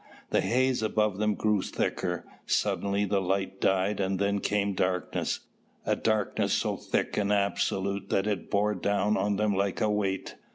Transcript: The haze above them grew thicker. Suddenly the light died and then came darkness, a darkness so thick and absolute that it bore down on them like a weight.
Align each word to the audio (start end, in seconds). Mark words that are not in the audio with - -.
The 0.31 0.41
haze 0.41 0.81
above 0.81 1.19
them 1.19 1.35
grew 1.35 1.61
thicker. 1.61 2.25
Suddenly 2.47 3.05
the 3.05 3.21
light 3.21 3.61
died 3.61 3.99
and 3.99 4.17
then 4.17 4.39
came 4.39 4.73
darkness, 4.73 5.41
a 5.85 5.95
darkness 5.95 6.53
so 6.53 6.75
thick 6.75 7.17
and 7.17 7.31
absolute 7.31 8.09
that 8.09 8.25
it 8.25 8.49
bore 8.49 8.73
down 8.73 9.15
on 9.15 9.35
them 9.35 9.53
like 9.55 9.79
a 9.79 9.91
weight. 9.91 10.37